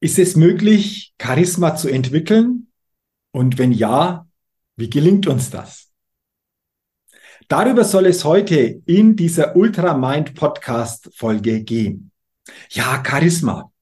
Ist 0.00 0.18
es 0.18 0.36
möglich, 0.36 1.14
Charisma 1.20 1.74
zu 1.74 1.88
entwickeln? 1.88 2.68
Und 3.32 3.58
wenn 3.58 3.72
ja, 3.72 4.28
wie 4.76 4.88
gelingt 4.88 5.26
uns 5.26 5.50
das? 5.50 5.90
Darüber 7.48 7.84
soll 7.84 8.06
es 8.06 8.24
heute 8.24 8.82
in 8.84 9.16
dieser 9.16 9.56
Ultramind 9.56 10.34
Podcast 10.34 11.10
Folge 11.14 11.62
gehen. 11.62 12.12
Ja, 12.70 13.02
Charisma. 13.04 13.72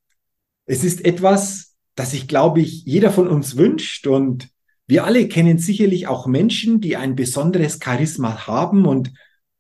Es 0.64 0.84
ist 0.84 1.04
etwas, 1.04 1.76
das 1.94 2.12
sich, 2.12 2.28
glaube 2.28 2.60
ich, 2.60 2.84
jeder 2.84 3.10
von 3.12 3.28
uns 3.28 3.56
wünscht 3.56 4.06
und 4.06 4.48
wir 4.86 5.04
alle 5.04 5.28
kennen 5.28 5.58
sicherlich 5.58 6.06
auch 6.06 6.26
Menschen, 6.26 6.80
die 6.80 6.96
ein 6.96 7.16
besonderes 7.16 7.78
Charisma 7.82 8.46
haben 8.46 8.86
und 8.86 9.12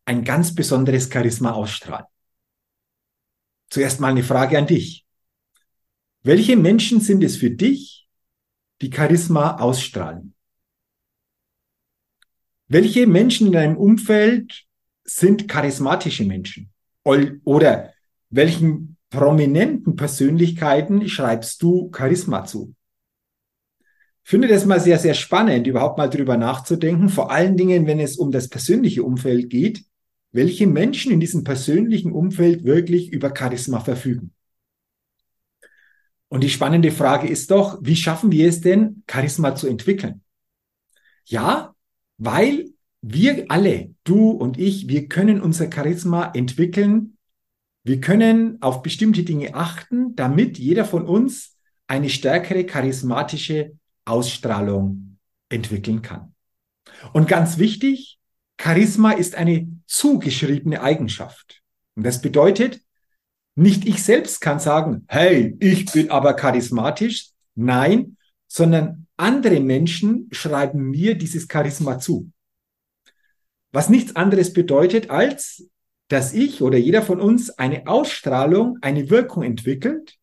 ein 0.04 0.24
ganz 0.24 0.54
besonderes 0.54 1.10
Charisma 1.12 1.52
ausstrahlen. 1.52 2.06
Zuerst 3.70 4.00
mal 4.00 4.08
eine 4.08 4.22
Frage 4.22 4.56
an 4.56 4.66
dich. 4.66 5.05
Welche 6.26 6.56
Menschen 6.56 7.00
sind 7.00 7.22
es 7.22 7.36
für 7.36 7.52
dich, 7.52 8.08
die 8.82 8.90
Charisma 8.92 9.58
ausstrahlen? 9.60 10.34
Welche 12.66 13.06
Menschen 13.06 13.46
in 13.46 13.52
deinem 13.52 13.76
Umfeld 13.76 14.64
sind 15.04 15.46
charismatische 15.46 16.24
Menschen? 16.24 16.72
Oder 17.04 17.92
welchen 18.30 18.96
prominenten 19.08 19.94
Persönlichkeiten 19.94 21.08
schreibst 21.08 21.62
du 21.62 21.92
Charisma 21.96 22.44
zu? 22.44 22.74
Ich 24.24 24.30
finde 24.30 24.48
das 24.48 24.66
mal 24.66 24.80
sehr, 24.80 24.98
sehr 24.98 25.14
spannend, 25.14 25.68
überhaupt 25.68 25.96
mal 25.96 26.10
drüber 26.10 26.36
nachzudenken, 26.36 27.08
vor 27.08 27.30
allen 27.30 27.56
Dingen, 27.56 27.86
wenn 27.86 28.00
es 28.00 28.16
um 28.16 28.32
das 28.32 28.48
persönliche 28.48 29.04
Umfeld 29.04 29.48
geht, 29.48 29.84
welche 30.32 30.66
Menschen 30.66 31.12
in 31.12 31.20
diesem 31.20 31.44
persönlichen 31.44 32.10
Umfeld 32.10 32.64
wirklich 32.64 33.12
über 33.12 33.32
Charisma 33.32 33.78
verfügen. 33.78 34.32
Und 36.28 36.42
die 36.42 36.50
spannende 36.50 36.90
Frage 36.90 37.28
ist 37.28 37.50
doch, 37.50 37.78
wie 37.82 37.96
schaffen 37.96 38.32
wir 38.32 38.48
es 38.48 38.60
denn, 38.60 39.02
Charisma 39.08 39.54
zu 39.54 39.68
entwickeln? 39.68 40.22
Ja, 41.24 41.74
weil 42.18 42.70
wir 43.02 43.46
alle, 43.48 43.94
du 44.04 44.30
und 44.30 44.58
ich, 44.58 44.88
wir 44.88 45.08
können 45.08 45.40
unser 45.40 45.70
Charisma 45.72 46.32
entwickeln. 46.34 47.16
Wir 47.84 48.00
können 48.00 48.60
auf 48.62 48.82
bestimmte 48.82 49.22
Dinge 49.22 49.54
achten, 49.54 50.16
damit 50.16 50.58
jeder 50.58 50.84
von 50.84 51.06
uns 51.06 51.56
eine 51.86 52.08
stärkere 52.10 52.64
charismatische 52.64 53.78
Ausstrahlung 54.04 55.18
entwickeln 55.48 56.02
kann. 56.02 56.34
Und 57.12 57.28
ganz 57.28 57.58
wichtig, 57.58 58.18
Charisma 58.60 59.12
ist 59.12 59.34
eine 59.34 59.68
zugeschriebene 59.86 60.80
Eigenschaft. 60.82 61.62
Und 61.94 62.04
das 62.04 62.20
bedeutet, 62.22 62.80
nicht 63.56 63.86
ich 63.86 64.04
selbst 64.04 64.40
kann 64.40 64.60
sagen, 64.60 65.04
hey, 65.08 65.56
ich 65.60 65.86
bin 65.86 66.10
aber 66.10 66.34
charismatisch. 66.34 67.30
Nein, 67.54 68.18
sondern 68.46 69.06
andere 69.16 69.60
Menschen 69.60 70.28
schreiben 70.30 70.90
mir 70.90 71.16
dieses 71.16 71.48
Charisma 71.50 71.98
zu. 71.98 72.30
Was 73.72 73.88
nichts 73.88 74.14
anderes 74.14 74.52
bedeutet, 74.52 75.10
als 75.10 75.68
dass 76.08 76.34
ich 76.34 76.62
oder 76.62 76.78
jeder 76.78 77.02
von 77.02 77.20
uns 77.20 77.50
eine 77.50 77.86
Ausstrahlung, 77.88 78.78
eine 78.82 79.10
Wirkung 79.10 79.42
entwickelt, 79.42 80.16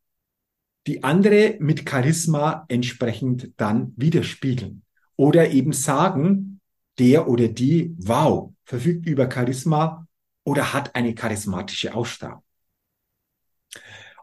die 0.86 1.04
andere 1.04 1.58
mit 1.60 1.90
Charisma 1.90 2.66
entsprechend 2.68 3.52
dann 3.58 3.94
widerspiegeln. 3.98 4.84
Oder 5.16 5.50
eben 5.52 5.74
sagen, 5.74 6.62
der 7.00 7.28
oder 7.28 7.48
die, 7.48 7.96
wow, 7.98 8.54
verfügt 8.64 9.08
über 9.08 9.30
Charisma 9.32 10.08
oder 10.44 10.74
hat 10.74 10.96
eine 10.96 11.16
charismatische 11.16 11.94
Ausstrahlung. 11.96 12.44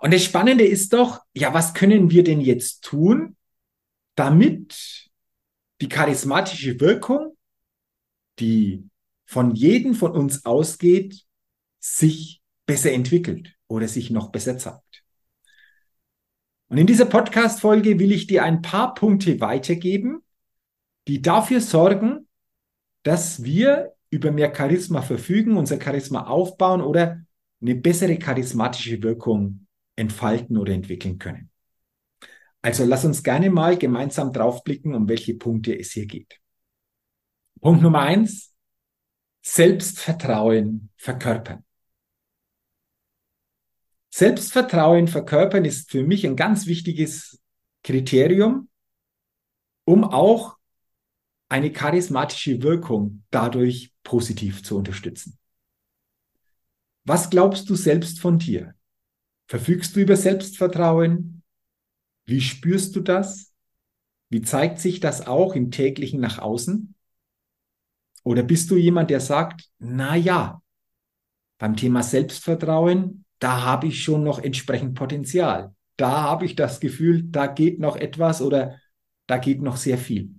Und 0.01 0.15
das 0.15 0.25
Spannende 0.25 0.65
ist 0.65 0.95
doch, 0.95 1.21
ja, 1.35 1.53
was 1.53 1.75
können 1.75 2.11
wir 2.11 2.25
denn 2.25 2.41
jetzt 2.41 2.83
tun, 2.83 3.37
damit 4.15 5.11
die 5.83 5.89
charismatische 5.89 6.81
Wirkung, 6.81 7.37
die 8.39 8.89
von 9.27 9.55
jedem 9.55 9.95
von 9.95 10.13
uns 10.13 10.47
ausgeht, 10.47 11.27
sich 11.79 12.43
besser 12.67 12.93
entwickelt 12.93 13.55
oder 13.69 13.89
sich 13.89 14.11
noch 14.11 14.31
besser 14.31 14.57
zeigt. 14.57 15.05
Und 16.69 16.79
in 16.79 16.87
dieser 16.87 17.07
Podcast-Folge 17.07 17.99
will 17.99 18.13
ich 18.13 18.27
dir 18.27 18.43
ein 18.45 18.63
paar 18.63 18.95
Punkte 18.95 19.39
weitergeben, 19.41 20.23
die 21.09 21.21
dafür 21.21 21.61
sorgen, 21.61 22.27
dass 23.03 23.45
wir 23.45 23.93
über 24.09 24.31
mehr 24.31 24.55
Charisma 24.55 25.03
verfügen, 25.03 25.57
unser 25.59 25.81
Charisma 25.81 26.27
aufbauen 26.27 26.81
oder 26.81 27.21
eine 27.61 27.75
bessere 27.75 28.19
charismatische 28.19 29.03
Wirkung 29.03 29.67
entfalten 30.01 30.57
oder 30.57 30.73
entwickeln 30.73 31.19
können. 31.19 31.51
Also 32.63 32.85
lass 32.85 33.05
uns 33.05 33.23
gerne 33.23 33.51
mal 33.51 33.79
gemeinsam 33.79 34.33
draufblicken, 34.33 34.95
um 34.95 35.09
welche 35.09 35.35
Punkte 35.35 35.79
es 35.79 35.93
hier 35.93 36.07
geht. 36.07 36.41
Punkt 37.61 37.83
Nummer 37.83 38.01
eins, 38.01 38.55
Selbstvertrauen 39.43 40.91
verkörpern. 40.97 41.65
Selbstvertrauen 44.11 45.07
verkörpern 45.07 45.65
ist 45.65 45.91
für 45.91 46.03
mich 46.03 46.27
ein 46.27 46.37
ganz 46.37 46.67
wichtiges 46.67 47.41
Kriterium, 47.83 48.69
um 49.85 50.05
auch 50.05 50.57
eine 51.49 51.73
charismatische 51.73 52.63
Wirkung 52.63 53.25
dadurch 53.31 53.93
positiv 54.03 54.63
zu 54.63 54.77
unterstützen. 54.77 55.39
Was 57.05 57.31
glaubst 57.31 57.69
du 57.71 57.75
selbst 57.75 58.21
von 58.21 58.39
dir? 58.39 58.75
Verfügst 59.51 59.97
du 59.97 60.01
über 60.01 60.17
Selbstvertrauen? 60.17 61.43
Wie 62.25 62.41
spürst 62.41 62.95
du 62.95 63.01
das? 63.01 63.53
Wie 64.29 64.43
zeigt 64.43 64.79
sich 64.79 65.01
das 65.01 65.27
auch 65.27 65.57
im 65.57 65.73
täglichen 65.73 66.21
nach 66.21 66.39
außen? 66.39 66.95
Oder 68.23 68.45
bist 68.45 68.71
du 68.71 68.77
jemand, 68.77 69.11
der 69.11 69.19
sagt, 69.19 69.69
na 69.81 70.15
ja, 70.15 70.63
beim 71.59 71.75
Thema 71.75 72.05
Selbstvertrauen, 72.05 73.25
da 73.41 73.63
habe 73.65 73.89
ich 73.89 74.05
schon 74.05 74.23
noch 74.23 74.39
entsprechend 74.39 74.95
Potenzial. 74.95 75.75
Da 75.97 76.23
habe 76.23 76.45
ich 76.45 76.55
das 76.55 76.79
Gefühl, 76.79 77.25
da 77.25 77.49
geht 77.49 77.81
noch 77.81 77.97
etwas 77.97 78.43
oder 78.43 78.79
da 79.27 79.39
geht 79.39 79.63
noch 79.63 79.79
sehr 79.79 79.99
viel. 79.99 80.33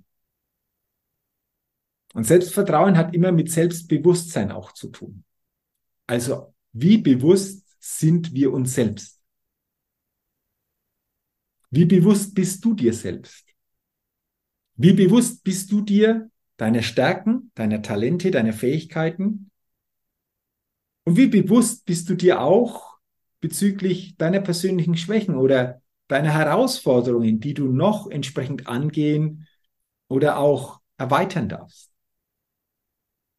Und 2.14 2.24
Selbstvertrauen 2.24 2.96
hat 2.96 3.14
immer 3.14 3.34
mit 3.34 3.52
Selbstbewusstsein 3.52 4.54
auch 4.54 4.72
zu 4.72 4.88
tun. 4.88 5.25
Also 6.07 6.54
wie 6.72 6.98
bewusst 6.98 7.70
sind 7.81 8.33
wir 8.33 8.54
uns 8.54 8.75
selbst. 8.75 9.19
Wie 11.72 11.86
bewusst 11.86 12.36
bist 12.36 12.63
du 12.63 12.74
dir 12.74 12.94
selbst? 12.94 13.45
Wie 14.75 14.94
bewusst 14.94 15.44
bist 15.44 15.72
du 15.72 15.81
dir 15.81 16.30
deiner 16.57 16.83
Stärken, 16.83 17.51
deiner 17.56 17.81
Talente, 17.81 18.30
deiner 18.30 18.54
Fähigkeiten? 18.54 19.51
Und 21.06 21.18
wie 21.18 21.28
bewusst 21.28 21.86
bist 21.86 22.10
du 22.10 22.16
dir 22.16 22.42
auch 22.42 22.98
bezüglich 23.39 24.16
deiner 24.18 24.42
persönlichen 24.42 24.95
Schwächen 24.95 25.36
oder 25.36 25.81
deiner 26.07 26.33
Herausforderungen, 26.33 27.39
die 27.39 27.56
du 27.56 27.68
noch 27.68 28.10
entsprechend 28.10 28.68
angehen 28.68 29.48
oder 30.07 30.38
auch 30.38 30.81
erweitern 30.98 31.50
darfst? 31.50 31.91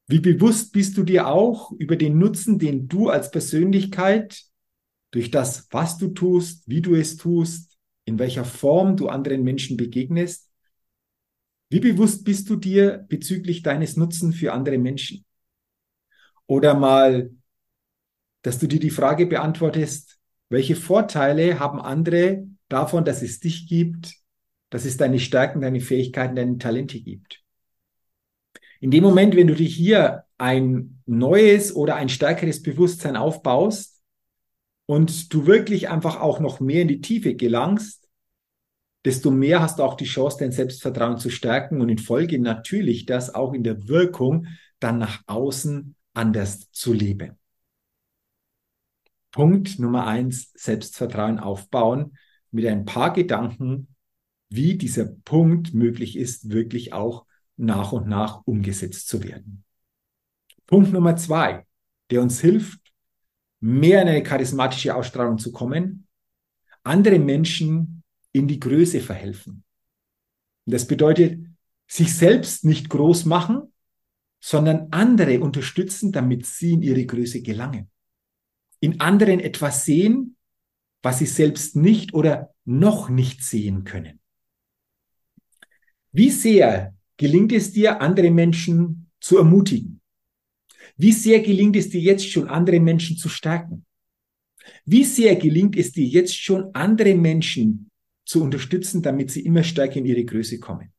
Wie 0.09 0.21
bewusst 0.21 0.73
bist 0.73 0.97
du 0.97 1.05
dir 1.05 1.29
auch 1.29 1.73
über 1.73 1.97
den 1.97 2.19
Nutzen, 2.19 2.59
den 2.59 2.89
du 2.89 3.09
als 3.09 3.31
Persönlichkeit 3.31 4.43
durch 5.11 5.31
das, 5.31 5.69
was 5.71 5.99
du 5.99 6.09
tust, 6.09 6.69
wie 6.69 6.81
du 6.81 6.95
es 6.95 7.17
tust, 7.17 7.79
in 8.05 8.19
welcher 8.19 8.45
Form 8.45 8.97
du 8.97 9.09
anderen 9.09 9.43
Menschen 9.45 9.77
begegnest? 9.77 10.51
Wie 11.71 11.81
bewusst 11.81 12.25
bist 12.25 12.51
du 12.51 12.57
dir 12.57 13.07
bezüglich 13.09 13.63
deines 13.63 13.97
Nutzen 13.97 14.33
für 14.33 14.53
andere 14.53 14.79
Menschen? 14.79 15.25
Oder 16.47 16.75
mal, 16.75 17.31
dass 18.43 18.59
du 18.59 18.67
dir 18.67 18.81
die 18.81 18.91
Frage 18.91 19.27
beantwortest, 19.27 20.19
welche 20.49 20.77
Vorteile 20.77 21.59
haben 21.59 21.81
andere 21.81 22.47
davon, 22.69 23.05
dass 23.05 23.23
es 23.23 23.41
dich 23.41 23.69
gibt, 23.69 24.17
dass 24.69 24.85
es 24.85 24.97
deine 24.97 25.19
Stärken, 25.19 25.61
deine 25.61 25.81
Fähigkeiten, 25.81 26.37
deine 26.37 26.59
Talente 26.59 27.01
gibt? 27.01 27.42
In 28.83 28.91
dem 28.91 29.05
Moment, 29.05 29.37
wenn 29.37 29.47
du 29.47 29.55
dich 29.55 29.77
hier 29.77 30.25
ein 30.39 31.01
neues 31.07 31.73
oder 31.77 31.95
ein 31.95 32.09
stärkeres 32.09 32.63
Bewusstsein 32.63 33.15
aufbaust 33.15 34.03
und 34.87 35.33
du 35.33 35.47
wirklich 35.47 35.89
einfach 35.89 36.21
auch 36.21 36.41
noch 36.41 36.59
mehr 36.59 36.83
in 36.83 36.89
die 36.89 37.01
Tiefe 37.01 37.37
gelangst, 37.37 38.09
desto 39.05 39.31
mehr 39.31 39.61
hast 39.61 39.79
du 39.79 39.85
auch 39.85 39.95
die 39.95 40.05
Chance, 40.05 40.39
dein 40.41 40.51
Selbstvertrauen 40.51 41.19
zu 41.19 41.31
stärken 41.31 41.81
und 41.81 41.91
in 41.91 41.99
Folge 41.99 42.41
natürlich 42.41 43.07
das 43.07 43.33
auch 43.33 43.53
in 43.53 43.63
der 43.63 43.87
Wirkung 43.87 44.49
dann 44.81 44.99
nach 44.99 45.23
außen 45.27 45.95
anders 46.13 46.69
zu 46.73 46.93
leben. 46.93 47.39
Punkt 49.31 49.79
Nummer 49.79 50.09
eins, 50.09 50.51
Selbstvertrauen 50.55 51.39
aufbauen 51.39 52.19
mit 52.51 52.67
ein 52.67 52.85
paar 52.85 53.13
Gedanken, 53.13 53.95
wie 54.49 54.77
dieser 54.77 55.05
Punkt 55.05 55.73
möglich 55.73 56.17
ist, 56.17 56.51
wirklich 56.51 56.93
auch 56.93 57.27
nach 57.57 57.93
und 57.93 58.09
nach 58.09 58.43
umgesetzt 58.47 59.09
zu 59.09 59.23
werden. 59.23 59.65
Punkt 60.67 60.93
Nummer 60.93 61.17
zwei, 61.17 61.67
der 62.11 62.23
uns 62.23 62.41
hilft, 62.41 62.81
mehr 63.61 64.03
in 64.03 64.09
eine 64.09 64.23
charismatische 64.23 64.95
Ausstrahlung 64.95 65.39
zu 65.39 65.53
kommen, 65.53 66.07
andere 66.83 67.19
Menschen 67.19 68.03
in 68.33 68.49
die 68.49 68.59
Größe 68.59 69.01
verhelfen. 69.01 69.65
Und 70.65 70.73
das 70.75 70.87
bedeutet, 70.87 71.47
sich 71.87 72.15
selbst 72.17 72.65
nicht 72.65 72.89
groß 72.89 73.27
machen, 73.27 73.73
sondern 74.41 74.89
andere 74.91 75.41
unterstützen, 75.41 76.11
damit 76.11 76.47
sie 76.47 76.73
in 76.73 76.83
ihre 76.83 77.07
Größe 77.07 77.43
gelangen. 77.43 77.91
In 78.81 79.01
anderen 79.01 79.39
etwas 79.39 79.85
sehen, 79.85 80.37
was 81.03 81.19
sie 81.19 81.27
selbst 81.27 81.77
nicht 81.77 82.15
oder 82.15 82.55
noch 82.65 83.09
nicht 83.09 83.45
sehen 83.45 83.85
können. 83.85 84.21
Wie 86.11 86.31
sehr 86.31 86.95
gelingt 87.17 87.53
es 87.53 87.73
dir, 87.73 88.01
andere 88.01 88.31
Menschen 88.31 89.11
zu 89.21 89.39
ermutigen? 89.39 90.01
Wie 90.97 91.13
sehr 91.13 91.41
gelingt 91.41 91.77
es 91.77 91.91
dir 91.91 92.01
jetzt 92.01 92.29
schon, 92.29 92.49
andere 92.49 92.81
Menschen 92.81 93.17
zu 93.17 93.29
stärken? 93.29 93.85
Wie 94.85 95.05
sehr 95.05 95.37
gelingt 95.37 95.77
es 95.77 95.93
dir 95.93 96.07
jetzt 96.07 96.37
schon, 96.37 96.75
andere 96.75 97.15
Menschen 97.15 97.91
zu 98.25 98.43
unterstützen, 98.43 99.03
damit 99.03 99.31
sie 99.31 99.41
immer 99.41 99.65
stärker 99.65 99.97
in 99.97 100.07
ihre 100.07 100.25
Größe 100.25 100.59
kommen? 100.59 100.93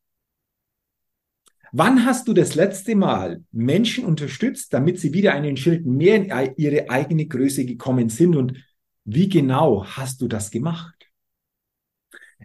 Wann 1.75 2.06
hast 2.06 2.27
du 2.27 2.33
das 2.33 2.54
letzte 2.54 2.95
Mal 2.95 3.44
Menschen 3.51 4.06
unterstützt, 4.06 4.74
damit 4.74 5.00
sie 5.00 5.12
wieder 5.12 5.33
einen 5.33 5.57
Schritt 5.57 5.86
mehr 5.86 6.18
in 6.18 6.54
ihre 6.57 6.89
eigene 6.89 7.25
Größe 7.25 7.66
gekommen 7.66 8.09
sind? 8.09 8.36
Und 8.36 8.63
wie 9.06 9.27
genau 9.27 9.83
hast 9.83 10.21
du 10.21 10.27
das 10.27 10.51
gemacht? 10.51 10.93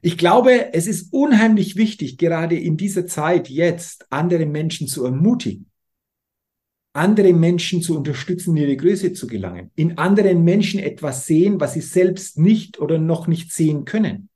Ich 0.03 0.19
glaube, 0.19 0.73
es 0.75 0.87
ist 0.87 1.13
unheimlich 1.13 1.77
wichtig, 1.77 2.19
gerade 2.19 2.57
in 2.59 2.77
dieser 2.77 3.07
Zeit 3.07 3.49
jetzt 3.49 4.07
andere 4.11 4.47
Menschen 4.47 4.87
zu 4.87 5.05
ermutigen, 5.05 5.71
andere 6.93 7.33
Menschen 7.33 7.83
zu 7.83 7.97
unterstützen, 7.97 8.57
in 8.57 8.65
ihre 8.65 8.77
Größe 8.77 9.13
zu 9.13 9.27
gelangen, 9.27 9.71
in 9.75 9.99
anderen 9.99 10.45
Menschen 10.45 10.81
etwas 10.81 11.27
sehen, 11.27 11.61
was 11.61 11.75
sie 11.75 11.81
selbst 11.81 12.39
nicht 12.39 12.79
oder 12.79 12.99
noch 12.99 13.27
nicht 13.27 13.53
sehen 13.53 13.85
können 13.85 14.29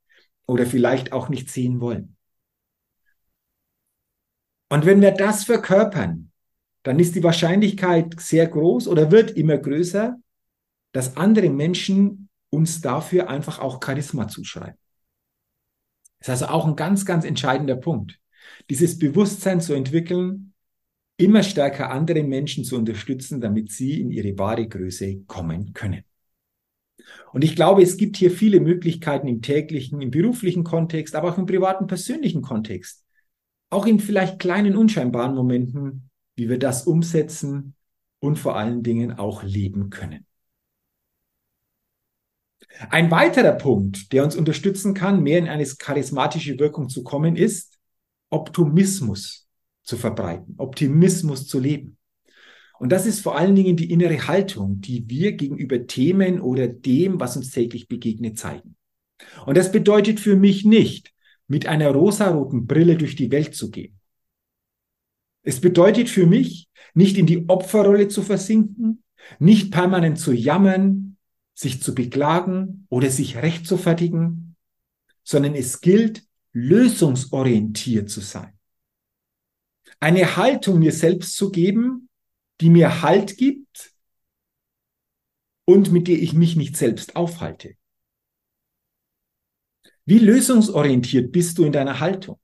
oder 0.45 0.65
vielleicht 0.65 1.11
auch 1.11 1.29
nicht 1.29 1.49
sehen 1.49 1.79
wollen. 1.79 2.15
Und 4.69 4.85
wenn 4.85 5.01
wir 5.01 5.11
das 5.11 5.43
verkörpern, 5.43 6.31
dann 6.83 6.99
ist 6.99 7.15
die 7.15 7.23
Wahrscheinlichkeit 7.23 8.19
sehr 8.19 8.47
groß 8.47 8.87
oder 8.87 9.11
wird 9.11 9.31
immer 9.31 9.57
größer, 9.57 10.17
dass 10.91 11.15
andere 11.15 11.49
Menschen 11.49 12.29
uns 12.49 12.81
dafür 12.81 13.29
einfach 13.29 13.59
auch 13.59 13.79
Charisma 13.83 14.27
zuschreiben. 14.27 14.77
Das 16.23 16.39
ist 16.39 16.43
also 16.43 16.53
auch 16.53 16.65
ein 16.65 16.75
ganz, 16.75 17.05
ganz 17.05 17.25
entscheidender 17.25 17.75
Punkt. 17.75 18.19
Dieses 18.69 18.97
Bewusstsein 18.97 19.59
zu 19.59 19.73
entwickeln, 19.73 20.53
immer 21.17 21.43
stärker 21.43 21.91
andere 21.91 22.23
Menschen 22.23 22.63
zu 22.63 22.77
unterstützen, 22.77 23.41
damit 23.41 23.71
sie 23.71 23.99
in 23.99 24.09
ihre 24.09 24.37
wahre 24.37 24.67
Größe 24.67 25.23
kommen 25.27 25.73
können. 25.73 26.03
Und 27.33 27.43
ich 27.43 27.55
glaube, 27.55 27.81
es 27.81 27.97
gibt 27.97 28.15
hier 28.15 28.31
viele 28.31 28.61
Möglichkeiten 28.61 29.27
im 29.27 29.41
täglichen, 29.41 30.01
im 30.01 30.11
beruflichen 30.11 30.63
Kontext, 30.63 31.15
aber 31.15 31.33
auch 31.33 31.37
im 31.37 31.45
privaten, 31.45 31.87
persönlichen 31.87 32.41
Kontext. 32.41 33.03
Auch 33.69 33.85
in 33.85 33.99
vielleicht 33.99 34.39
kleinen, 34.39 34.77
unscheinbaren 34.77 35.35
Momenten, 35.35 36.09
wie 36.35 36.47
wir 36.47 36.59
das 36.59 36.87
umsetzen 36.87 37.75
und 38.19 38.39
vor 38.39 38.55
allen 38.55 38.83
Dingen 38.83 39.11
auch 39.11 39.43
leben 39.43 39.89
können. 39.89 40.25
Ein 42.89 43.11
weiterer 43.11 43.53
Punkt, 43.53 44.11
der 44.11 44.23
uns 44.23 44.35
unterstützen 44.35 44.93
kann, 44.93 45.21
mehr 45.21 45.39
in 45.39 45.47
eine 45.47 45.65
charismatische 45.65 46.57
Wirkung 46.59 46.89
zu 46.89 47.03
kommen, 47.03 47.35
ist 47.35 47.77
Optimismus 48.29 49.47
zu 49.83 49.97
verbreiten, 49.97 50.55
Optimismus 50.57 51.47
zu 51.47 51.59
leben. 51.59 51.97
Und 52.79 52.91
das 52.91 53.05
ist 53.05 53.21
vor 53.21 53.37
allen 53.37 53.55
Dingen 53.55 53.77
die 53.77 53.91
innere 53.91 54.27
Haltung, 54.27 54.81
die 54.81 55.07
wir 55.07 55.33
gegenüber 55.33 55.85
Themen 55.85 56.41
oder 56.41 56.67
dem, 56.67 57.19
was 57.19 57.37
uns 57.37 57.51
täglich 57.51 57.87
begegnet, 57.87 58.39
zeigen. 58.39 58.75
Und 59.45 59.55
das 59.57 59.71
bedeutet 59.71 60.19
für 60.19 60.35
mich 60.35 60.65
nicht, 60.65 61.13
mit 61.47 61.67
einer 61.67 61.91
rosaroten 61.91 62.65
Brille 62.65 62.97
durch 62.97 63.15
die 63.15 63.31
Welt 63.31 63.55
zu 63.55 63.69
gehen. 63.69 63.99
Es 65.43 65.61
bedeutet 65.61 66.09
für 66.09 66.25
mich, 66.25 66.69
nicht 66.93 67.17
in 67.17 67.25
die 67.25 67.47
Opferrolle 67.47 68.07
zu 68.07 68.21
versinken, 68.21 69.03
nicht 69.39 69.71
permanent 69.71 70.17
zu 70.17 70.31
jammern, 70.31 71.12
sich 71.53 71.81
zu 71.81 71.93
beklagen 71.93 72.85
oder 72.89 73.09
sich 73.09 73.37
rechtfertigen, 73.37 74.55
sondern 75.23 75.55
es 75.55 75.81
gilt, 75.81 76.23
lösungsorientiert 76.51 78.09
zu 78.09 78.21
sein. 78.21 78.57
Eine 79.99 80.35
Haltung 80.35 80.79
mir 80.79 80.91
selbst 80.91 81.35
zu 81.35 81.51
geben, 81.51 82.09
die 82.61 82.69
mir 82.69 83.01
Halt 83.01 83.37
gibt 83.37 83.93
und 85.65 85.91
mit 85.91 86.07
der 86.07 86.21
ich 86.21 86.33
mich 86.33 86.55
nicht 86.55 86.75
selbst 86.75 87.15
aufhalte. 87.15 87.75
Wie 90.05 90.19
lösungsorientiert 90.19 91.31
bist 91.31 91.57
du 91.57 91.63
in 91.63 91.71
deiner 91.71 91.99
Haltung? 91.99 92.39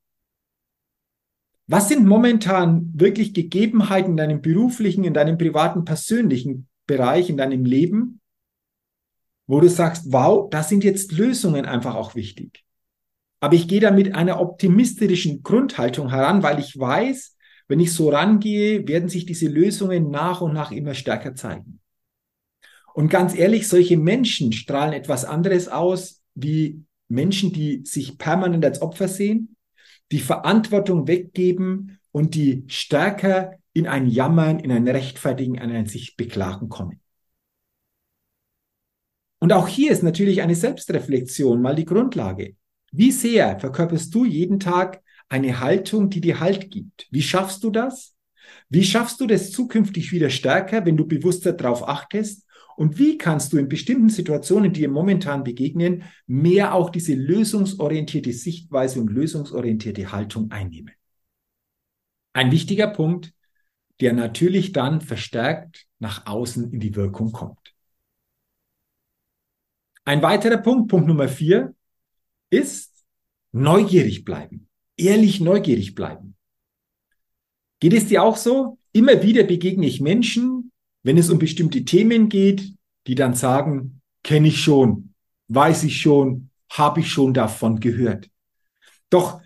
Was 1.67 1.89
sind 1.89 2.07
momentan 2.07 2.91
wirklich 2.95 3.33
Gegebenheiten 3.33 4.11
in 4.11 4.17
deinem 4.17 4.41
beruflichen, 4.41 5.03
in 5.03 5.13
deinem 5.13 5.37
privaten, 5.37 5.85
persönlichen 5.85 6.67
Bereich, 6.87 7.29
in 7.29 7.37
deinem 7.37 7.65
Leben, 7.65 8.21
wo 9.49 9.59
du 9.59 9.67
sagst, 9.67 10.13
wow, 10.13 10.47
da 10.51 10.61
sind 10.61 10.83
jetzt 10.83 11.11
Lösungen 11.11 11.65
einfach 11.65 11.95
auch 11.95 12.13
wichtig. 12.13 12.63
Aber 13.39 13.55
ich 13.55 13.67
gehe 13.67 13.79
da 13.79 13.89
mit 13.89 14.13
einer 14.13 14.39
optimistischen 14.39 15.41
Grundhaltung 15.41 16.11
heran, 16.11 16.43
weil 16.43 16.59
ich 16.59 16.77
weiß, 16.77 17.35
wenn 17.67 17.79
ich 17.79 17.91
so 17.91 18.09
rangehe, 18.09 18.87
werden 18.87 19.09
sich 19.09 19.25
diese 19.25 19.47
Lösungen 19.47 20.11
nach 20.11 20.41
und 20.41 20.53
nach 20.53 20.71
immer 20.71 20.93
stärker 20.93 21.33
zeigen. 21.33 21.79
Und 22.93 23.09
ganz 23.09 23.35
ehrlich, 23.35 23.67
solche 23.67 23.97
Menschen 23.97 24.53
strahlen 24.53 24.93
etwas 24.93 25.25
anderes 25.25 25.67
aus 25.67 26.21
wie 26.35 26.83
Menschen, 27.07 27.51
die 27.51 27.83
sich 27.85 28.19
permanent 28.19 28.63
als 28.63 28.83
Opfer 28.83 29.07
sehen, 29.07 29.55
die 30.11 30.19
Verantwortung 30.19 31.07
weggeben 31.07 31.97
und 32.11 32.35
die 32.35 32.65
stärker 32.67 33.55
in 33.73 33.87
ein 33.87 34.05
Jammern, 34.05 34.59
in 34.59 34.71
ein 34.71 34.87
Rechtfertigen, 34.87 35.55
in 35.55 35.71
ein 35.71 35.87
sich 35.87 36.17
beklagen 36.17 36.69
kommen. 36.69 37.01
Und 39.39 39.53
auch 39.53 39.67
hier 39.67 39.91
ist 39.91 40.03
natürlich 40.03 40.41
eine 40.41 40.55
Selbstreflexion 40.55 41.62
mal 41.62 41.75
die 41.75 41.86
Grundlage. 41.86 42.55
Wie 42.91 43.12
sehr 43.12 43.60
verkörperst 43.60 44.13
du 44.13 44.25
jeden 44.25 44.60
Tag 44.60 45.01
eine 45.29 45.60
Haltung, 45.60 46.10
die 46.10 46.22
dir 46.22 46.39
Halt 46.39 46.72
gibt? 46.72 47.08
Wie 47.12 47.22
schaffst 47.22 47.63
du 47.63 47.69
das? 47.69 48.15
Wie 48.69 48.84
schaffst 48.84 49.22
du 49.22 49.27
das 49.27 49.51
zukünftig 49.51 50.12
wieder 50.12 50.29
stärker, 50.29 50.86
wenn 50.86 50.98
du 50.98 51.05
bewusster 51.05 51.53
darauf 51.53 51.88
achtest 51.88 52.46
Und 52.75 52.98
wie 52.98 53.17
kannst 53.17 53.51
du 53.51 53.58
in 53.58 53.67
bestimmten 53.67 54.10
Situationen, 54.10 54.72
die 54.72 54.81
dir 54.81 54.89
momentan 54.89 55.43
begegnen, 55.43 56.03
mehr 56.27 56.74
auch 56.74 56.89
diese 56.89 57.13
lösungsorientierte 57.13 58.31
Sichtweise 58.31 59.01
und 59.01 59.12
lösungsorientierte 59.12 60.13
Haltung 60.13 60.50
einnehmen? 60.50 60.93
Ein 62.34 62.51
wichtiger 62.51 62.88
Punkt, 62.88 63.34
der 64.00 64.13
natürlich 64.13 64.72
dann 64.72 65.01
verstärkt 65.01 65.88
nach 66.00 66.25
außen 66.25 66.72
in 66.72 66.79
die 66.79 66.96
Wirkung 66.96 67.34
kommt. 67.34 67.68
Ein 70.09 70.23
weiterer 70.23 70.57
Punkt, 70.57 70.89
Punkt 70.89 71.07
Nummer 71.07 71.27
vier, 71.27 71.75
ist 72.49 73.05
neugierig 73.51 74.25
bleiben, 74.25 74.67
ehrlich 74.97 75.39
neugierig 75.39 75.93
bleiben. 75.93 76.35
Geht 77.79 77.93
es 77.93 78.07
dir 78.07 78.23
auch 78.23 78.35
so? 78.35 78.79
Immer 78.91 79.21
wieder 79.21 79.43
begegne 79.43 79.85
ich 79.85 80.01
Menschen, 80.01 80.71
wenn 81.03 81.19
es 81.19 81.29
um 81.29 81.37
bestimmte 81.37 81.85
Themen 81.85 82.27
geht, 82.27 82.73
die 83.05 83.13
dann 83.13 83.35
sagen, 83.35 84.01
kenne 84.23 84.47
ich 84.47 84.63
schon, 84.63 85.13
weiß 85.49 85.83
ich 85.83 86.01
schon, 86.01 86.49
habe 86.71 87.01
ich 87.01 87.11
schon 87.11 87.35
davon 87.35 87.79
gehört. 87.79 88.31
Doch 89.11 89.39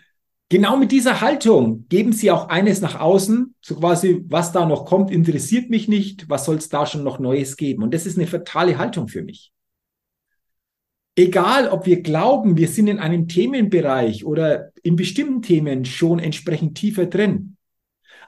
genau 0.47 0.77
mit 0.77 0.93
dieser 0.93 1.19
Haltung 1.19 1.89
geben 1.89 2.13
sie 2.13 2.31
auch 2.31 2.47
eines 2.47 2.79
nach 2.79 3.01
außen, 3.01 3.53
so 3.59 3.75
quasi, 3.75 4.23
was 4.29 4.53
da 4.53 4.65
noch 4.65 4.85
kommt, 4.85 5.11
interessiert 5.11 5.69
mich 5.69 5.89
nicht, 5.89 6.29
was 6.29 6.45
soll 6.45 6.55
es 6.55 6.69
da 6.69 6.85
schon 6.85 7.03
noch 7.03 7.19
Neues 7.19 7.57
geben? 7.57 7.83
Und 7.83 7.93
das 7.93 8.05
ist 8.05 8.17
eine 8.17 8.27
fatale 8.27 8.77
Haltung 8.77 9.09
für 9.09 9.23
mich. 9.23 9.52
Egal, 11.15 11.69
ob 11.69 11.85
wir 11.85 12.01
glauben, 12.01 12.57
wir 12.57 12.67
sind 12.67 12.87
in 12.87 12.97
einem 12.97 13.27
Themenbereich 13.27 14.25
oder 14.25 14.71
in 14.81 14.95
bestimmten 14.95 15.41
Themen 15.43 15.85
schon 15.85 16.19
entsprechend 16.19 16.75
tiefer 16.75 17.05
drin. 17.05 17.57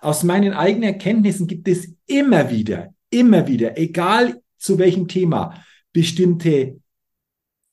Aus 0.01 0.23
meinen 0.23 0.53
eigenen 0.53 0.83
Erkenntnissen 0.83 1.47
gibt 1.47 1.67
es 1.67 1.95
immer 2.05 2.51
wieder, 2.51 2.93
immer 3.09 3.47
wieder, 3.47 3.77
egal 3.77 4.41
zu 4.57 4.77
welchem 4.77 5.07
Thema, 5.07 5.63
bestimmte 5.93 6.79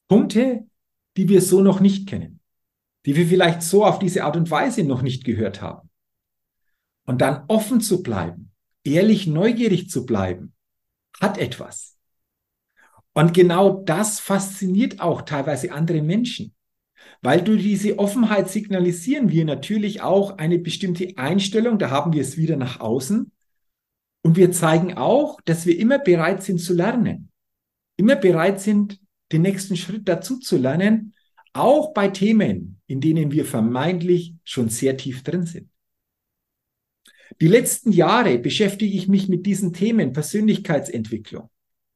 Punkte, 0.08 0.66
die 1.16 1.28
wir 1.28 1.42
so 1.42 1.60
noch 1.60 1.80
nicht 1.80 2.08
kennen, 2.08 2.40
die 3.04 3.14
wir 3.14 3.26
vielleicht 3.26 3.62
so 3.62 3.84
auf 3.84 3.98
diese 3.98 4.24
Art 4.24 4.36
und 4.36 4.50
Weise 4.50 4.82
noch 4.82 5.02
nicht 5.02 5.24
gehört 5.24 5.60
haben. 5.60 5.90
Und 7.04 7.20
dann 7.20 7.44
offen 7.48 7.80
zu 7.80 8.02
bleiben, 8.02 8.52
ehrlich 8.84 9.26
neugierig 9.26 9.90
zu 9.90 10.06
bleiben, 10.06 10.54
hat 11.20 11.36
etwas. 11.36 11.98
Und 13.14 13.34
genau 13.34 13.82
das 13.84 14.20
fasziniert 14.20 15.00
auch 15.00 15.22
teilweise 15.22 15.72
andere 15.72 16.02
Menschen. 16.02 16.54
Weil 17.20 17.42
durch 17.42 17.62
diese 17.62 17.98
Offenheit 17.98 18.48
signalisieren 18.48 19.30
wir 19.30 19.44
natürlich 19.44 20.02
auch 20.02 20.38
eine 20.38 20.58
bestimmte 20.58 21.16
Einstellung, 21.16 21.78
da 21.78 21.90
haben 21.90 22.12
wir 22.12 22.22
es 22.22 22.36
wieder 22.36 22.56
nach 22.56 22.80
außen. 22.80 23.30
Und 24.24 24.36
wir 24.36 24.52
zeigen 24.52 24.94
auch, 24.94 25.40
dass 25.44 25.66
wir 25.66 25.78
immer 25.78 25.98
bereit 25.98 26.42
sind 26.42 26.58
zu 26.58 26.74
lernen. 26.74 27.30
Immer 27.96 28.16
bereit 28.16 28.60
sind, 28.60 29.00
den 29.32 29.42
nächsten 29.42 29.76
Schritt 29.76 30.08
dazu 30.08 30.38
zu 30.38 30.56
lernen, 30.56 31.14
auch 31.52 31.92
bei 31.92 32.08
Themen, 32.08 32.80
in 32.86 33.00
denen 33.00 33.30
wir 33.30 33.44
vermeintlich 33.44 34.34
schon 34.44 34.68
sehr 34.68 34.96
tief 34.96 35.22
drin 35.22 35.44
sind. 35.44 35.68
Die 37.40 37.48
letzten 37.48 37.92
Jahre 37.92 38.38
beschäftige 38.38 38.96
ich 38.96 39.08
mich 39.08 39.28
mit 39.28 39.46
diesen 39.46 39.72
Themen 39.72 40.12
Persönlichkeitsentwicklung. 40.12 41.50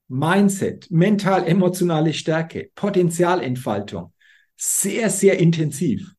Mindset, 0.09 0.91
mental-emotionale 0.91 2.13
Stärke, 2.13 2.71
Potenzialentfaltung 2.75 4.13
sehr, 4.57 5.11
sehr 5.11 5.39
intensiv. 5.39 6.15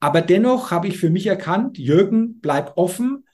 Aber 0.00 0.20
dennoch 0.20 0.70
habe 0.70 0.88
ich 0.88 0.98
für 0.98 1.10
mich 1.10 1.26
erkannt, 1.26 1.78
Jürgen, 1.78 2.40
bleib 2.40 2.76
offen, 2.76 3.24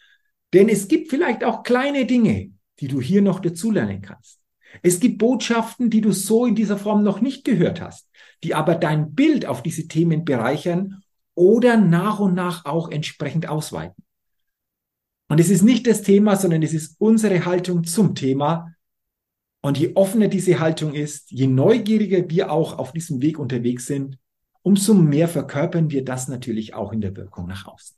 denn 0.52 0.69
es 0.69 0.88
gibt 0.88 1.11
vielleicht 1.11 1.45
auch 1.45 1.62
kleine 1.62 2.07
Dinge, 2.07 2.52
die 2.81 2.88
du 2.88 3.00
hier 3.00 3.23
noch 3.23 3.40
dazulernen 3.40 4.02
kannst. 4.02 4.40
Es 4.83 5.00
gibt 5.00 5.19
Botschaften, 5.19 5.90
die 5.90 6.00
du 6.00 6.12
so 6.12 6.47
in 6.47 6.54
dieser 6.54 6.78
Form 6.78 7.02
noch 7.02 7.21
nicht 7.21 7.45
gehört 7.45 7.81
hast, 7.81 8.09
die 8.42 8.54
aber 8.54 8.75
dein 8.75 9.14
Bild 9.14 9.45
auf 9.45 9.62
diese 9.62 9.88
Themen 9.88 10.25
bereichern 10.25 11.02
oder 11.35 11.76
nach 11.76 12.21
und 12.21 12.35
nach 12.35 12.64
auch 12.64 12.90
entsprechend 12.90 13.49
ausweiten. 13.49 14.02
Und 15.28 15.40
es 15.40 15.50
ist 15.50 15.62
nicht 15.62 15.87
das 15.87 16.02
Thema, 16.02 16.37
sondern 16.37 16.62
es 16.62 16.75
ist 16.75 16.97
unsere 16.99 17.45
Haltung 17.45 17.85
zum 17.85 18.14
Thema, 18.14 18.72
und 19.62 19.78
je 19.78 19.92
offener 19.95 20.28
diese 20.28 20.59
Haltung 20.59 20.92
ist, 20.92 21.31
je 21.31 21.47
neugieriger 21.47 22.28
wir 22.28 22.50
auch 22.50 22.78
auf 22.78 22.92
diesem 22.92 23.23
Weg 23.23 23.38
unterwegs 23.38 23.87
sind, 23.87 24.19
umso 24.62 24.92
mehr 24.92 25.28
verkörpern 25.28 25.90
wir 25.90 26.04
das 26.04 26.28
natürlich 26.28 26.75
auch 26.75 26.92
in 26.92 27.00
der 27.00 27.16
Wirkung 27.16 27.47
nach 27.47 27.66
außen. 27.66 27.97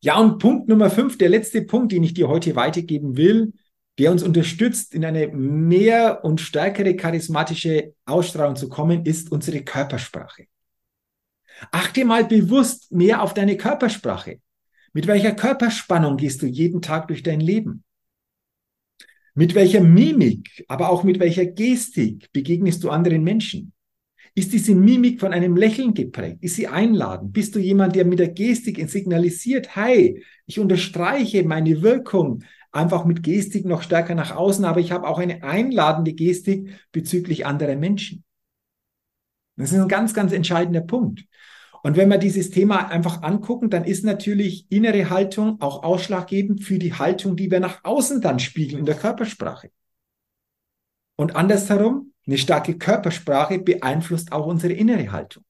Ja, 0.00 0.18
und 0.18 0.38
Punkt 0.38 0.68
Nummer 0.68 0.88
fünf, 0.88 1.18
der 1.18 1.28
letzte 1.28 1.62
Punkt, 1.62 1.90
den 1.90 2.04
ich 2.04 2.14
dir 2.14 2.28
heute 2.28 2.54
weitergeben 2.54 3.16
will, 3.16 3.54
der 3.98 4.12
uns 4.12 4.22
unterstützt, 4.22 4.94
in 4.94 5.04
eine 5.04 5.28
mehr 5.28 6.24
und 6.24 6.40
stärkere 6.40 6.94
charismatische 6.94 7.94
Ausstrahlung 8.04 8.54
zu 8.54 8.68
kommen, 8.68 9.04
ist 9.04 9.32
unsere 9.32 9.62
Körpersprache. 9.62 10.46
Achte 11.72 12.04
mal 12.04 12.24
bewusst 12.24 12.92
mehr 12.92 13.22
auf 13.22 13.34
deine 13.34 13.56
Körpersprache. 13.56 14.40
Mit 14.92 15.06
welcher 15.06 15.32
Körperspannung 15.32 16.18
gehst 16.18 16.42
du 16.42 16.46
jeden 16.46 16.82
Tag 16.82 17.08
durch 17.08 17.22
dein 17.22 17.40
Leben? 17.40 17.82
Mit 19.38 19.54
welcher 19.54 19.82
Mimik, 19.82 20.64
aber 20.66 20.88
auch 20.88 21.04
mit 21.04 21.20
welcher 21.20 21.44
Gestik 21.44 22.32
begegnest 22.32 22.82
du 22.82 22.88
anderen 22.88 23.22
Menschen? 23.22 23.74
Ist 24.34 24.54
diese 24.54 24.74
Mimik 24.74 25.20
von 25.20 25.34
einem 25.34 25.56
Lächeln 25.56 25.92
geprägt? 25.92 26.38
Ist 26.40 26.56
sie 26.56 26.68
einladend? 26.68 27.34
Bist 27.34 27.54
du 27.54 27.58
jemand, 27.58 27.96
der 27.96 28.06
mit 28.06 28.18
der 28.18 28.30
Gestik 28.30 28.82
signalisiert, 28.88 29.76
hey, 29.76 30.24
ich 30.46 30.58
unterstreiche 30.58 31.44
meine 31.44 31.82
Wirkung 31.82 32.44
einfach 32.72 33.04
mit 33.04 33.22
Gestik 33.22 33.66
noch 33.66 33.82
stärker 33.82 34.14
nach 34.14 34.34
außen, 34.34 34.64
aber 34.64 34.80
ich 34.80 34.90
habe 34.90 35.06
auch 35.06 35.18
eine 35.18 35.42
einladende 35.42 36.14
Gestik 36.14 36.70
bezüglich 36.90 37.44
anderer 37.44 37.76
Menschen. 37.76 38.24
Das 39.56 39.70
ist 39.70 39.78
ein 39.78 39.88
ganz, 39.88 40.14
ganz 40.14 40.32
entscheidender 40.32 40.80
Punkt. 40.80 41.26
Und 41.86 41.96
wenn 41.96 42.10
wir 42.10 42.18
dieses 42.18 42.50
Thema 42.50 42.88
einfach 42.88 43.22
angucken, 43.22 43.70
dann 43.70 43.84
ist 43.84 44.04
natürlich 44.04 44.66
innere 44.70 45.08
Haltung 45.08 45.60
auch 45.60 45.84
ausschlaggebend 45.84 46.64
für 46.64 46.80
die 46.80 46.94
Haltung, 46.94 47.36
die 47.36 47.48
wir 47.48 47.60
nach 47.60 47.84
außen 47.84 48.20
dann 48.20 48.40
spiegeln 48.40 48.80
in 48.80 48.86
der 48.86 48.96
Körpersprache. 48.96 49.70
Und 51.14 51.36
andersherum, 51.36 52.12
eine 52.26 52.38
starke 52.38 52.76
Körpersprache 52.76 53.60
beeinflusst 53.60 54.32
auch 54.32 54.46
unsere 54.46 54.72
innere 54.72 55.12
Haltung. 55.12 55.44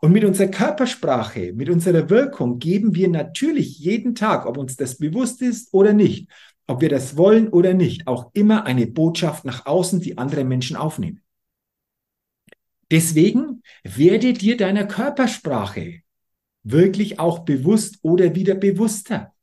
Und 0.00 0.12
mit 0.12 0.24
unserer 0.24 0.48
Körpersprache, 0.48 1.52
mit 1.52 1.68
unserer 1.68 2.08
Wirkung 2.08 2.58
geben 2.58 2.94
wir 2.94 3.08
natürlich 3.10 3.78
jeden 3.78 4.14
Tag, 4.14 4.46
ob 4.46 4.56
uns 4.56 4.74
das 4.74 4.96
bewusst 4.96 5.42
ist 5.42 5.74
oder 5.74 5.92
nicht, 5.92 6.30
ob 6.66 6.80
wir 6.80 6.88
das 6.88 7.18
wollen 7.18 7.46
oder 7.48 7.74
nicht, 7.74 8.06
auch 8.06 8.30
immer 8.32 8.64
eine 8.64 8.86
Botschaft 8.86 9.44
nach 9.44 9.66
außen, 9.66 10.00
die 10.00 10.16
andere 10.16 10.44
Menschen 10.44 10.76
aufnehmen. 10.78 11.20
Deswegen 12.90 13.62
werde 13.82 14.32
dir 14.32 14.56
deiner 14.56 14.86
Körpersprache 14.86 16.00
wirklich 16.62 17.18
auch 17.18 17.40
bewusst 17.40 17.98
oder 18.02 18.34
wieder 18.34 18.54
bewusster. 18.54 19.34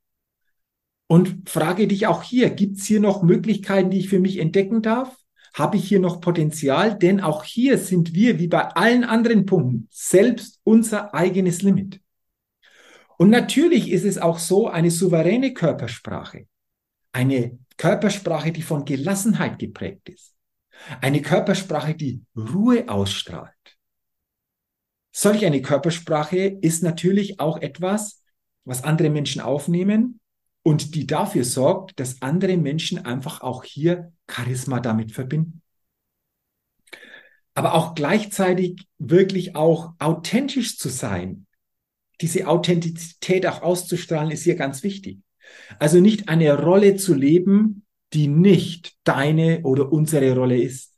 Und 1.08 1.48
frage 1.48 1.86
dich 1.86 2.06
auch 2.06 2.22
hier, 2.22 2.50
gibt 2.50 2.78
es 2.78 2.86
hier 2.86 3.00
noch 3.00 3.22
Möglichkeiten, 3.22 3.90
die 3.90 4.00
ich 4.00 4.08
für 4.08 4.18
mich 4.18 4.38
entdecken 4.38 4.82
darf? 4.82 5.16
Habe 5.54 5.76
ich 5.76 5.88
hier 5.88 6.00
noch 6.00 6.20
Potenzial? 6.20 6.98
Denn 6.98 7.20
auch 7.20 7.44
hier 7.44 7.78
sind 7.78 8.12
wir, 8.12 8.38
wie 8.38 8.48
bei 8.48 8.62
allen 8.62 9.04
anderen 9.04 9.46
Punkten, 9.46 9.88
selbst 9.90 10.60
unser 10.64 11.14
eigenes 11.14 11.62
Limit. 11.62 12.00
Und 13.18 13.30
natürlich 13.30 13.90
ist 13.90 14.04
es 14.04 14.18
auch 14.18 14.38
so 14.38 14.68
eine 14.68 14.90
souveräne 14.90 15.54
Körpersprache. 15.54 16.46
Eine 17.12 17.58
Körpersprache, 17.78 18.52
die 18.52 18.62
von 18.62 18.84
Gelassenheit 18.84 19.58
geprägt 19.58 20.08
ist. 20.10 20.35
Eine 21.00 21.22
Körpersprache, 21.22 21.94
die 21.94 22.22
Ruhe 22.36 22.88
ausstrahlt. 22.88 23.52
Solch 25.12 25.46
eine 25.46 25.62
Körpersprache 25.62 26.58
ist 26.60 26.82
natürlich 26.82 27.40
auch 27.40 27.58
etwas, 27.58 28.22
was 28.64 28.84
andere 28.84 29.08
Menschen 29.08 29.40
aufnehmen 29.40 30.20
und 30.62 30.94
die 30.94 31.06
dafür 31.06 31.44
sorgt, 31.44 31.98
dass 32.00 32.20
andere 32.20 32.56
Menschen 32.56 33.04
einfach 33.06 33.40
auch 33.40 33.64
hier 33.64 34.12
Charisma 34.28 34.80
damit 34.80 35.12
verbinden. 35.12 35.62
Aber 37.54 37.74
auch 37.74 37.94
gleichzeitig 37.94 38.86
wirklich 38.98 39.56
auch 39.56 39.94
authentisch 39.98 40.76
zu 40.76 40.90
sein, 40.90 41.46
diese 42.20 42.48
Authentizität 42.48 43.46
auch 43.46 43.62
auszustrahlen, 43.62 44.30
ist 44.30 44.42
hier 44.42 44.56
ganz 44.56 44.82
wichtig. 44.82 45.20
Also 45.78 46.00
nicht 46.00 46.28
eine 46.28 46.58
Rolle 46.58 46.96
zu 46.96 47.14
leben, 47.14 47.85
die 48.12 48.28
nicht 48.28 48.96
deine 49.04 49.62
oder 49.62 49.92
unsere 49.92 50.34
Rolle 50.34 50.60
ist. 50.60 50.94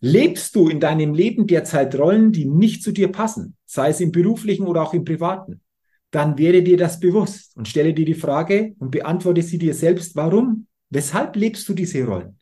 Lebst 0.00 0.56
du 0.56 0.68
in 0.68 0.80
deinem 0.80 1.12
Leben 1.12 1.46
derzeit 1.46 1.94
Rollen, 1.98 2.32
die 2.32 2.46
nicht 2.46 2.82
zu 2.82 2.90
dir 2.90 3.12
passen, 3.12 3.56
sei 3.66 3.90
es 3.90 4.00
im 4.00 4.12
beruflichen 4.12 4.66
oder 4.66 4.82
auch 4.82 4.94
im 4.94 5.04
privaten, 5.04 5.60
dann 6.10 6.38
werde 6.38 6.62
dir 6.62 6.76
das 6.76 6.98
bewusst 6.98 7.56
und 7.56 7.68
stelle 7.68 7.94
dir 7.94 8.06
die 8.06 8.14
Frage 8.14 8.74
und 8.78 8.90
beantworte 8.90 9.42
sie 9.42 9.58
dir 9.58 9.74
selbst, 9.74 10.16
warum? 10.16 10.66
Weshalb 10.88 11.36
lebst 11.36 11.68
du 11.68 11.74
diese 11.74 12.04
Rollen? 12.04 12.38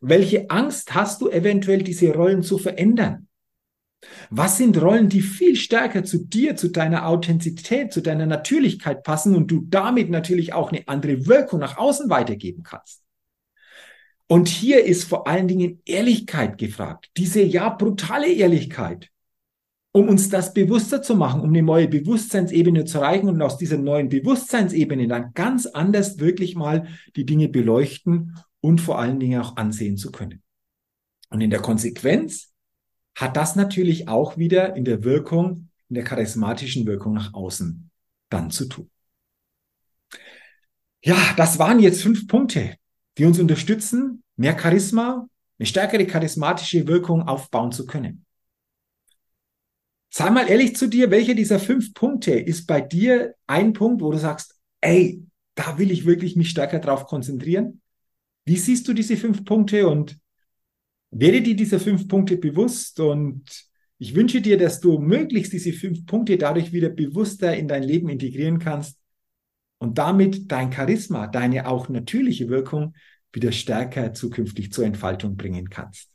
Welche 0.00 0.48
Angst 0.50 0.94
hast 0.94 1.20
du 1.20 1.28
eventuell, 1.28 1.82
diese 1.82 2.12
Rollen 2.12 2.42
zu 2.42 2.58
verändern? 2.58 3.27
Was 4.30 4.56
sind 4.56 4.80
Rollen, 4.80 5.08
die 5.08 5.22
viel 5.22 5.56
stärker 5.56 6.04
zu 6.04 6.18
dir, 6.18 6.56
zu 6.56 6.68
deiner 6.68 7.06
Authentizität, 7.06 7.92
zu 7.92 8.00
deiner 8.00 8.26
Natürlichkeit 8.26 9.02
passen 9.02 9.34
und 9.34 9.50
du 9.50 9.64
damit 9.68 10.08
natürlich 10.10 10.52
auch 10.52 10.70
eine 10.70 10.86
andere 10.86 11.26
Wirkung 11.26 11.60
nach 11.60 11.78
außen 11.78 12.08
weitergeben 12.08 12.62
kannst? 12.62 13.02
Und 14.28 14.48
hier 14.48 14.84
ist 14.84 15.04
vor 15.04 15.26
allen 15.26 15.48
Dingen 15.48 15.80
Ehrlichkeit 15.86 16.58
gefragt. 16.58 17.10
Diese 17.16 17.42
ja 17.42 17.70
brutale 17.70 18.30
Ehrlichkeit, 18.30 19.10
um 19.92 20.08
uns 20.08 20.28
das 20.28 20.52
bewusster 20.52 21.02
zu 21.02 21.16
machen, 21.16 21.40
um 21.40 21.48
eine 21.48 21.62
neue 21.62 21.88
Bewusstseinsebene 21.88 22.84
zu 22.84 22.98
erreichen 22.98 23.28
und 23.28 23.40
aus 23.40 23.56
dieser 23.56 23.78
neuen 23.78 24.10
Bewusstseinsebene 24.10 25.08
dann 25.08 25.32
ganz 25.32 25.66
anders 25.66 26.18
wirklich 26.18 26.54
mal 26.54 26.88
die 27.16 27.24
Dinge 27.24 27.48
beleuchten 27.48 28.36
und 28.60 28.80
vor 28.80 28.98
allen 28.98 29.18
Dingen 29.18 29.40
auch 29.40 29.56
ansehen 29.56 29.96
zu 29.96 30.12
können. 30.12 30.42
Und 31.30 31.40
in 31.40 31.50
der 31.50 31.60
Konsequenz 31.60 32.52
hat 33.18 33.36
das 33.36 33.56
natürlich 33.56 34.06
auch 34.06 34.38
wieder 34.38 34.76
in 34.76 34.84
der 34.84 35.02
Wirkung, 35.02 35.70
in 35.88 35.96
der 35.96 36.04
charismatischen 36.04 36.86
Wirkung 36.86 37.14
nach 37.14 37.34
außen 37.34 37.90
dann 38.28 38.52
zu 38.52 38.66
tun. 38.66 38.88
Ja, 41.02 41.16
das 41.36 41.58
waren 41.58 41.80
jetzt 41.80 42.00
fünf 42.00 42.28
Punkte, 42.28 42.76
die 43.16 43.24
uns 43.24 43.40
unterstützen, 43.40 44.22
mehr 44.36 44.56
Charisma, 44.56 45.28
eine 45.58 45.66
stärkere 45.66 46.06
charismatische 46.06 46.86
Wirkung 46.86 47.26
aufbauen 47.26 47.72
zu 47.72 47.86
können. 47.86 48.24
Sei 50.10 50.30
mal 50.30 50.48
ehrlich 50.48 50.76
zu 50.76 50.86
dir, 50.86 51.10
welcher 51.10 51.34
dieser 51.34 51.58
fünf 51.58 51.94
Punkte 51.94 52.38
ist 52.38 52.66
bei 52.68 52.80
dir 52.80 53.34
ein 53.48 53.72
Punkt, 53.72 54.00
wo 54.00 54.12
du 54.12 54.18
sagst, 54.18 54.54
ey, 54.80 55.24
da 55.56 55.76
will 55.76 55.90
ich 55.90 56.06
wirklich 56.06 56.36
mich 56.36 56.50
stärker 56.50 56.78
drauf 56.78 57.06
konzentrieren? 57.06 57.80
Wie 58.44 58.56
siehst 58.56 58.86
du 58.86 58.92
diese 58.92 59.16
fünf 59.16 59.44
Punkte 59.44 59.88
und 59.88 60.18
werde 61.10 61.42
dir 61.42 61.56
diese 61.56 61.80
fünf 61.80 62.08
Punkte 62.08 62.36
bewusst 62.36 63.00
und 63.00 63.44
ich 63.98 64.14
wünsche 64.14 64.40
dir, 64.40 64.56
dass 64.58 64.80
du 64.80 64.98
möglichst 64.98 65.52
diese 65.52 65.72
fünf 65.72 66.06
Punkte 66.06 66.36
dadurch 66.36 66.72
wieder 66.72 66.88
bewusster 66.88 67.56
in 67.56 67.66
dein 67.66 67.82
Leben 67.82 68.08
integrieren 68.08 68.58
kannst 68.58 68.98
und 69.78 69.98
damit 69.98 70.50
dein 70.52 70.72
Charisma, 70.72 71.26
deine 71.26 71.66
auch 71.66 71.88
natürliche 71.88 72.48
Wirkung 72.48 72.94
wieder 73.32 73.52
stärker 73.52 74.12
zukünftig 74.14 74.72
zur 74.72 74.84
Entfaltung 74.84 75.36
bringen 75.36 75.68
kannst. 75.68 76.10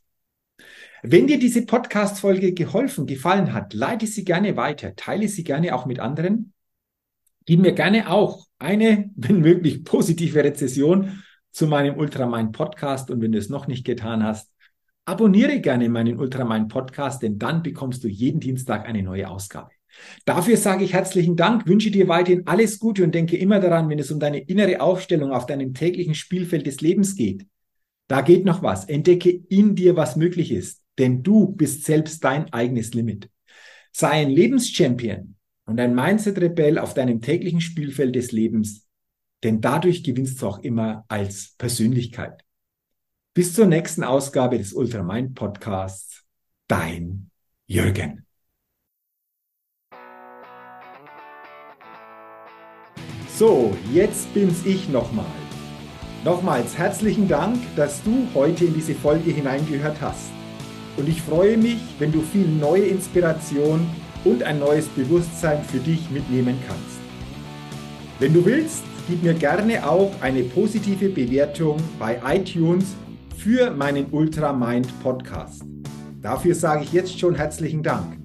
Wenn 1.02 1.26
dir 1.26 1.38
diese 1.38 1.66
Podcast-Folge 1.66 2.54
geholfen, 2.54 3.06
gefallen 3.06 3.52
hat, 3.52 3.74
leite 3.74 4.06
sie 4.06 4.24
gerne 4.24 4.56
weiter, 4.56 4.96
teile 4.96 5.28
sie 5.28 5.44
gerne 5.44 5.74
auch 5.74 5.84
mit 5.84 6.00
anderen. 6.00 6.54
Gib 7.44 7.60
mir 7.60 7.72
gerne 7.72 8.10
auch 8.10 8.46
eine, 8.58 9.10
wenn 9.14 9.40
möglich, 9.40 9.84
positive 9.84 10.42
Rezession 10.42 11.22
zu 11.52 11.66
meinem 11.66 11.98
Ultramind 11.98 12.52
Podcast. 12.52 13.10
Und 13.10 13.20
wenn 13.20 13.32
du 13.32 13.38
es 13.38 13.50
noch 13.50 13.66
nicht 13.66 13.84
getan 13.84 14.24
hast, 14.24 14.53
abonniere 15.04 15.60
gerne 15.60 15.88
meinen 15.88 16.18
Ultramind 16.18 16.68
Podcast, 16.68 17.22
denn 17.22 17.38
dann 17.38 17.62
bekommst 17.62 18.04
du 18.04 18.08
jeden 18.08 18.40
Dienstag 18.40 18.86
eine 18.88 19.02
neue 19.02 19.28
Ausgabe. 19.28 19.70
Dafür 20.24 20.56
sage 20.56 20.84
ich 20.84 20.92
herzlichen 20.92 21.36
Dank, 21.36 21.66
wünsche 21.66 21.90
dir 21.90 22.08
weiterhin 22.08 22.46
alles 22.46 22.78
Gute 22.78 23.04
und 23.04 23.14
denke 23.14 23.36
immer 23.36 23.60
daran, 23.60 23.88
wenn 23.88 23.98
es 23.98 24.10
um 24.10 24.18
deine 24.18 24.38
innere 24.38 24.80
Aufstellung 24.80 25.32
auf 25.32 25.46
deinem 25.46 25.74
täglichen 25.74 26.14
Spielfeld 26.14 26.66
des 26.66 26.80
Lebens 26.80 27.14
geht. 27.14 27.46
Da 28.08 28.20
geht 28.20 28.44
noch 28.44 28.62
was. 28.62 28.84
Entdecke 28.86 29.30
in 29.30 29.74
dir, 29.74 29.96
was 29.96 30.16
möglich 30.16 30.50
ist, 30.50 30.82
denn 30.98 31.22
du 31.22 31.48
bist 31.52 31.84
selbst 31.84 32.22
dein 32.24 32.52
eigenes 32.52 32.92
Limit. 32.94 33.30
Sei 33.92 34.10
ein 34.10 34.30
Lebenschampion 34.30 35.36
und 35.66 35.80
ein 35.80 35.94
Mindset-Rebell 35.94 36.78
auf 36.78 36.94
deinem 36.94 37.20
täglichen 37.20 37.60
Spielfeld 37.60 38.14
des 38.14 38.32
Lebens, 38.32 38.86
denn 39.42 39.60
dadurch 39.60 40.02
gewinnst 40.02 40.42
du 40.42 40.48
auch 40.48 40.58
immer 40.58 41.04
als 41.08 41.54
Persönlichkeit. 41.56 42.43
Bis 43.36 43.52
zur 43.52 43.66
nächsten 43.66 44.04
Ausgabe 44.04 44.58
des 44.58 44.72
Ultramind 44.72 45.34
Podcasts. 45.34 46.22
Dein 46.68 47.32
Jürgen. 47.66 48.24
So, 53.36 53.76
jetzt 53.92 54.32
bin's 54.34 54.64
ich 54.64 54.88
nochmal. 54.88 55.26
Nochmals 56.22 56.78
herzlichen 56.78 57.26
Dank, 57.26 57.58
dass 57.74 58.04
du 58.04 58.28
heute 58.34 58.66
in 58.66 58.74
diese 58.74 58.94
Folge 58.94 59.32
hineingehört 59.32 60.00
hast. 60.00 60.30
Und 60.96 61.08
ich 61.08 61.20
freue 61.20 61.56
mich, 61.56 61.82
wenn 61.98 62.12
du 62.12 62.20
viel 62.20 62.46
neue 62.46 62.84
Inspiration 62.84 63.84
und 64.24 64.44
ein 64.44 64.60
neues 64.60 64.86
Bewusstsein 64.86 65.64
für 65.64 65.80
dich 65.80 66.08
mitnehmen 66.08 66.56
kannst. 66.68 67.00
Wenn 68.20 68.32
du 68.32 68.44
willst, 68.44 68.84
gib 69.08 69.24
mir 69.24 69.34
gerne 69.34 69.84
auch 69.84 70.12
eine 70.20 70.44
positive 70.44 71.08
Bewertung 71.08 71.82
bei 71.98 72.20
iTunes 72.24 72.94
für 73.36 73.70
meinen 73.70 74.06
Ultra 74.10 74.52
Mind 74.52 74.88
Podcast. 75.02 75.62
Dafür 76.20 76.54
sage 76.54 76.84
ich 76.84 76.92
jetzt 76.92 77.18
schon 77.18 77.34
herzlichen 77.34 77.82
Dank. 77.82 78.18